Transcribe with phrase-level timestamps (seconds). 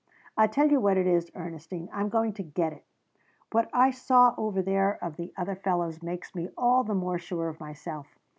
[0.35, 2.83] I tell you what it is, Ernestine, I'm going to get it!
[3.51, 7.49] What I saw over there of the other fellows makes me all the more sure
[7.49, 8.17] of myself.